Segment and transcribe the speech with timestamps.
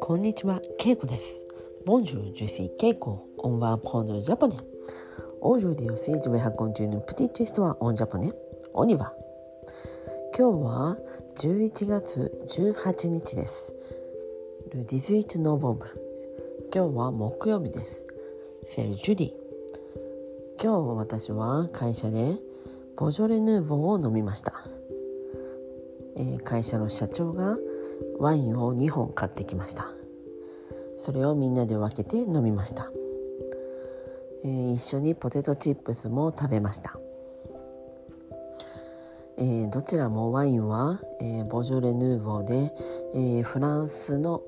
[0.00, 1.42] こんにちは、けいこです。
[1.84, 4.56] ボンジュー、ジュシー、けいこ、オンワーポンドジャポネ。
[5.42, 8.32] オージュディオ、政治部百コンチューニプティストはオンジャポネ。
[8.72, 9.12] オニバ。
[10.38, 10.96] 今日は
[11.36, 13.74] 11月18日です。
[14.72, 15.86] ルディズイートノーボンブ。
[16.74, 18.02] 今日は木曜日です。
[18.64, 19.32] セルジュディ。
[20.62, 22.36] 今日私は会社で
[22.96, 24.73] ボジョレヌーボーを飲みました。
[26.16, 27.58] え、会社の社長が
[28.18, 29.94] ワインを2本買ってきました。
[31.04, 32.90] それをみんなで分けて飲みました、
[34.42, 36.98] えー、一緒にポテトチップスも食べました、
[39.36, 42.72] えー、どちらもワインは、えー、ボジョレ・ヌーボーで、
[43.38, 44.40] えフランスの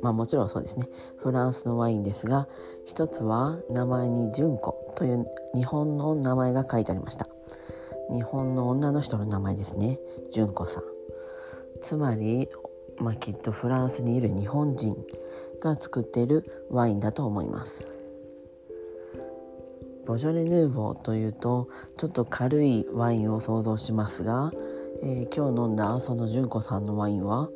[0.00, 0.86] まあもちろんそうですね。
[1.18, 2.46] フランスのワインですが
[2.86, 7.28] 一つは名前に純子という日本の名前が書いてありました。
[8.10, 9.98] 日本の女の人の名前ですね。
[10.32, 10.82] 純子さん。
[11.80, 12.48] つまり、
[12.98, 14.96] まあ、きっとフランスにいる日本人
[15.60, 17.88] が作っているワインだと思います。
[20.06, 24.50] ボジョレ・ヌーボーというとちょっと軽いワインを想像しますが、
[25.02, 27.48] えー、今日飲んだその純子さんのワインは、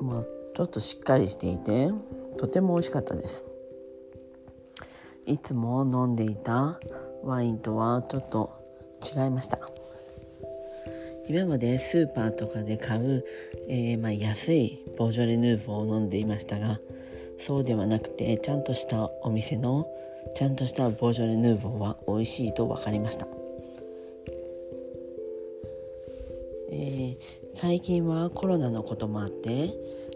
[0.00, 1.90] まあ、ちょっとしっかりしていて
[2.38, 3.46] とても美味しかったです。
[5.26, 6.78] いつも飲んでいた
[7.24, 8.55] ワインとはちょっと
[9.06, 9.58] 違いました。
[11.28, 13.24] 今までスーパーとかで買う、
[13.68, 16.78] えー、まあ、安いボージョレ・ヌーボーを飲んでいましたが
[17.38, 19.88] そうではなくてちゃんとしたお店の
[20.34, 23.26] ちゃんとしたボージョレ・ヌーボーは美味しいと分かりました、
[26.70, 27.16] えー、
[27.54, 29.70] 最近はコロナのこともあって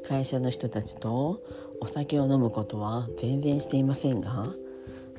[0.06, 1.42] 会社の人たちと
[1.80, 4.30] お酒を飲むことは全然していませんが、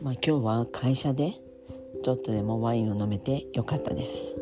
[0.02, 1.34] まあ、今日は会社で
[2.02, 4.36] ちょっとでもワインを飲めてよかったです。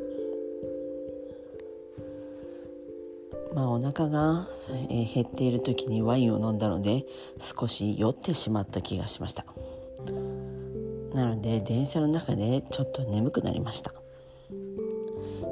[3.53, 4.47] まあお腹が、
[4.89, 7.05] え減っている時にワインを飲んだので
[7.39, 9.45] 少し酔ってしまった気がしました。
[11.13, 13.93] なので電車の中でちょっと眠くなりました。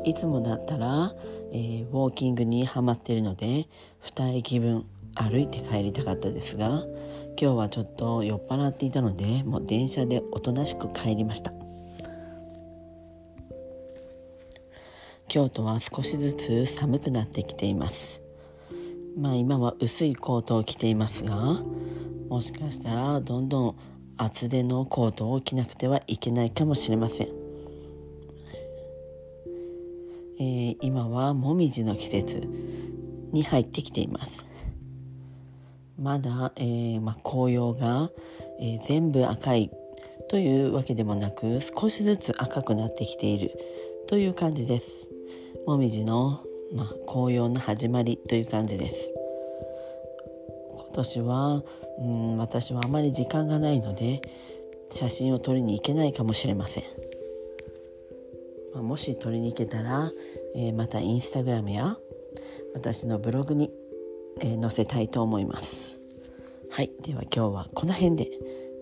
[0.05, 1.13] いつもだったら、
[1.51, 3.67] えー、ウォーキングにはまっているので
[4.03, 4.85] 2駅分
[5.15, 6.85] 歩いて帰りたかったですが
[7.39, 11.66] 今日はちょっと酔っ払っていたのでもう電車でおとなしく帰りました。
[15.27, 18.21] 京都は少しずつ寒くなってきています。
[19.17, 21.61] まあ今は薄いコートを着ていますが
[22.29, 23.75] もしかしたらどんどん
[24.17, 27.27] 厚手のコートを着なくてはいけないかもしれません。
[30.39, 32.47] えー、今はもみじの季節
[33.31, 34.45] に入ってきています。
[35.99, 38.11] まだ、えー、まあ、紅葉が、
[38.59, 39.71] えー、全部赤い
[40.29, 43.51] というわけでもなく少しずつ赤くなってきている
[44.05, 45.06] という感じです。
[45.65, 46.43] もみじの、
[46.73, 49.11] まあ、紅葉の始まりという感じです。
[50.77, 51.63] 今年は、
[51.99, 54.21] うん、私はあまり時間がないので
[54.89, 56.83] 写真を撮りに行けないかもしれません。
[58.73, 60.11] まあ、もし取りに行けたら、
[60.55, 61.97] えー、またインスタグラムや
[62.73, 63.71] 私のブログに、
[64.41, 65.99] えー、載せたいと思います。
[66.69, 66.91] はい。
[67.01, 68.29] では今日はこの辺で。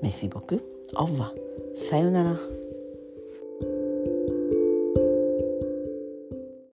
[0.01, 0.61] メシボク
[0.95, 2.64] オーバーさようなら。